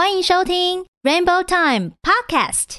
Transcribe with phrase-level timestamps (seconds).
[0.00, 2.78] 欢迎收听 Rainbow Time Podcast，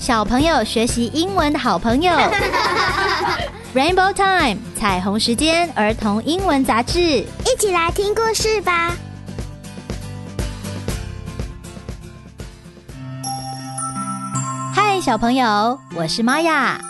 [0.00, 2.12] 小朋友学习英文的好朋友。
[3.72, 8.92] Rainbow Time 彩虹时间儿童英文杂志，一起来听故事吧。
[14.74, 16.80] 嗨，小朋友，我是玛雅。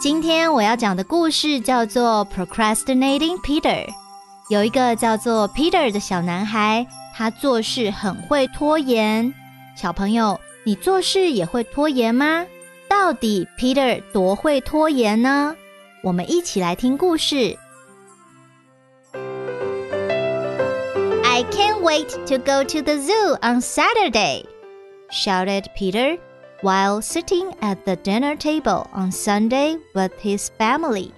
[0.00, 3.86] 今天我要讲的故事叫做 Procrastinating Peter。
[4.48, 6.86] 有一个叫做 Peter 的小男孩。
[7.15, 9.33] 他做事很会拖延，
[9.75, 12.45] 小朋友，你做事也会拖延吗？
[12.87, 15.55] 到底 Peter 多会拖延呢？
[16.03, 17.57] 我们一起来听故事。
[21.23, 24.45] I can't wait to go to the zoo on Saturday,
[25.11, 26.17] shouted Peter
[26.61, 31.11] while sitting at the dinner table on Sunday with his family.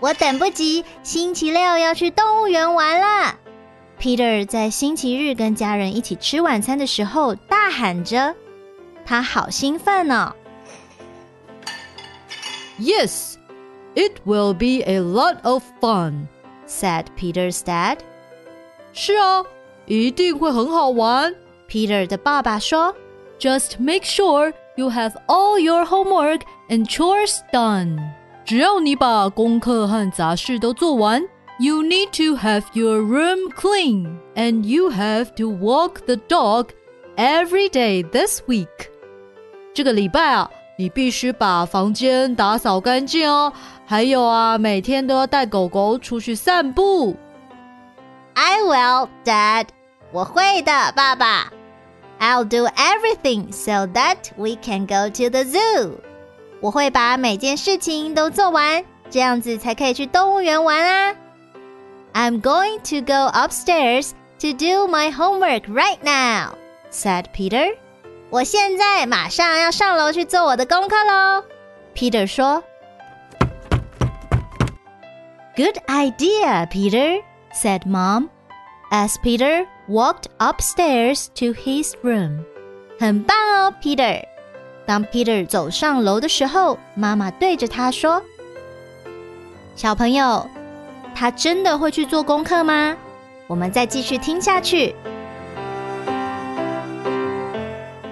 [0.00, 3.36] 我等不及，星期六要去动物园玩了。
[4.00, 8.34] Peter 在星期日跟家人一起吃晚餐的时候，大喊着：“
[9.06, 10.32] 他好兴奋哦！”
[12.80, 13.34] Yes,
[13.94, 16.26] it will be a lot of fun,"
[16.66, 17.98] said Peter's dad.
[18.92, 19.44] 是啊，
[19.86, 21.32] 一定会很好玩。
[21.68, 22.94] Peter 的爸爸说：“
[23.38, 27.98] Just make sure you have all your homework and chores done.
[28.44, 31.22] 只要你把功课和杂事都做完。”
[31.58, 36.70] You need to have your room clean and you have to walk the dog
[37.16, 38.88] every day this week.
[39.74, 43.52] 这个礼拜啊，你必须把房间打扫干净哦。
[43.86, 47.16] 还有啊，每天都要带狗狗出去散步。
[48.34, 49.66] I will, Dad.
[50.10, 51.52] 我会的，爸爸。
[52.18, 55.92] I'll do everything so that we can go to the zoo.
[56.60, 61.14] 我会把每件事情都做完，这样子才可以去动物园玩啊。
[62.16, 66.56] I'm going to go upstairs to do my homework right now,"
[66.90, 67.76] said Peter.
[68.30, 71.44] 我现在马上要上楼去做我的功课喽。
[71.94, 72.62] Peter 说。
[75.54, 77.22] Good idea, Peter,
[77.52, 78.30] said Mom,
[78.90, 82.44] as Peter walked upstairs to his room.
[82.98, 84.24] 很棒哦，Peter。
[84.86, 90.48] 当 Peter 走上楼的时候，妈妈对着他说：“小朋友，
[91.16, 92.96] 他真的会去做功课吗？
[93.46, 94.94] 我们再继续听下去。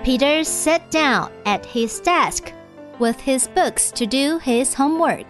[0.04, 2.52] Peter sat down at his desk
[2.98, 5.26] with his books to do his homework.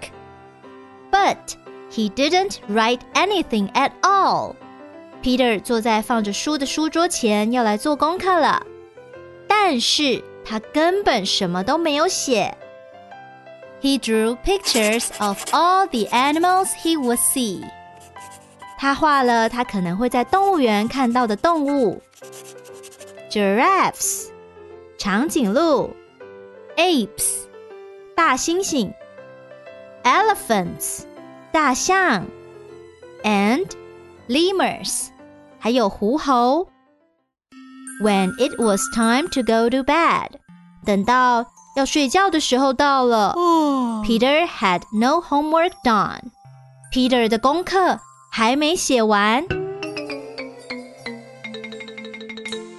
[1.10, 1.56] But
[1.90, 4.54] he didn't write anything at all.
[5.22, 8.62] Peter 坐在放着书的书桌前，要来做功课了。
[9.46, 12.56] 但是他根本什么都没有写。
[13.80, 17.62] he drew pictures of all the animals he would see.
[18.78, 22.02] 他画了他可能会在动物园看到的动物：
[23.30, 24.28] giraffes
[24.98, 25.90] 长颈鹿，
[26.76, 27.44] apes
[28.14, 28.92] 大猩猩，
[30.02, 31.04] elephants
[31.52, 32.24] 大象，
[33.22, 33.66] and
[34.28, 35.08] lemurs
[35.58, 36.68] 还有狐猴。
[38.02, 40.28] When it was time to go to bed，
[40.86, 41.44] 等到
[41.76, 43.34] 要睡觉的时候到了。
[44.04, 46.30] Peter had no homework done.
[46.92, 47.98] Peter 的功课
[48.30, 49.44] 还没写完。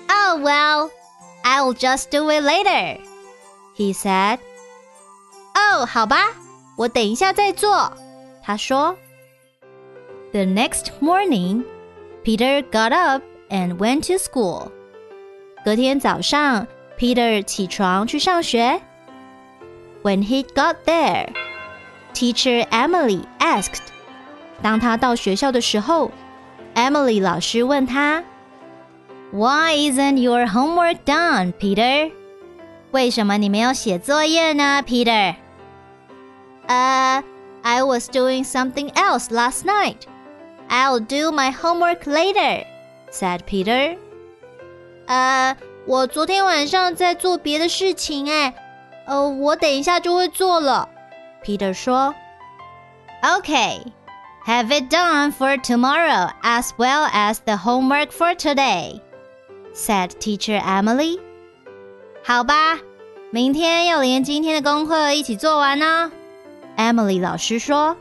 [0.07, 0.89] Oh well,
[1.43, 2.99] I'll just do it later,
[3.75, 4.39] he said.
[5.53, 6.27] 哦，好吧，
[6.77, 7.91] 我等一下再做。
[8.43, 8.95] 他说。
[10.31, 11.65] The next morning,
[12.23, 14.71] Peter got up and went to school.
[15.65, 16.67] 隔天早上。
[16.97, 18.79] Peter 起床去上学。
[20.05, 21.29] When he got there,
[22.13, 23.89] teacher Emily asked.
[24.61, 26.11] 当他到学校的时候，
[26.75, 28.23] Emily 老师问他：“
[29.31, 32.11] Why isn't your homework done, Peter？”
[32.91, 35.35] 为什么你没有写作业呢，Peter？
[36.67, 37.23] 呃、
[37.63, 39.97] uh,，I was doing something else last night.
[40.69, 42.65] I'll do my homework later,"
[43.11, 43.97] said Peter.
[45.05, 45.65] 呃、uh,。
[45.87, 48.53] 我昨天晚上在做别的事情，哎，
[49.05, 50.87] 呃，我等一下就会做了。
[51.43, 52.13] Peter 说：“
[53.21, 53.81] Okay,
[54.45, 59.01] have it done for tomorrow as well as the homework for today,”
[59.73, 61.19] said Teacher Emily.
[62.23, 62.79] 好吧，
[63.31, 66.11] 明天要连今天的功课一起做完呢。
[66.77, 67.97] Emily 老师说：“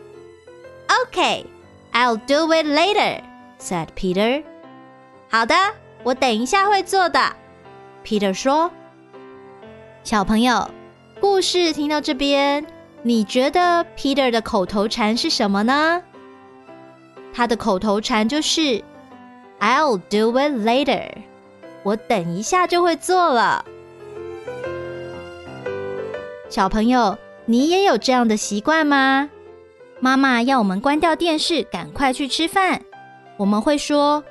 [0.88, 1.44] Okay,
[1.93, 3.23] I'll do it later,”
[3.58, 4.44] said Peter.
[5.31, 5.55] 好的，
[6.02, 7.35] 我等一下会做的。
[8.05, 8.70] Peter 说：“
[10.02, 10.70] 小朋友，
[11.27, 12.63] 故事听到这边，
[13.01, 16.04] 你觉得 Peter 的口头禅是什么呢？
[17.33, 18.83] 他的口头禅就是
[19.60, 21.10] ‘I'll do it later’。
[21.81, 23.66] 我等一下就会做了。
[26.48, 29.31] 小朋友，你也有这样的习惯吗？
[30.00, 32.83] 妈妈要我们关掉电视，赶快去吃饭。
[33.38, 34.24] 我们会说：“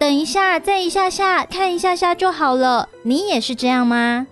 [0.00, 4.26] 等一下，再一下下，看一下下就好了。”你也是这样吗？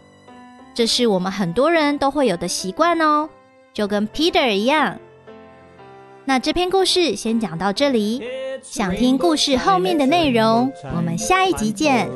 [0.78, 3.28] 这是我们很多人都会有的习惯哦，
[3.74, 4.96] 就跟 Peter 一样。
[6.24, 8.22] 那这篇故事先讲到这里。
[8.62, 12.08] 想听故事后面的内容，我们下一集见。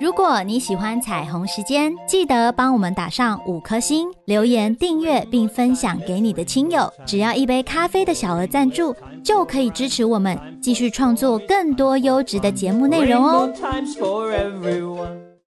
[0.00, 6.92] 如果你喜欢彩虹时间，记得帮我们打上五颗星，留言订阅并分享给你的亲友。
[7.04, 13.52] 只要一杯咖啡的小额赞助，就可以支持我们继续创作更多优质的节目内容哦。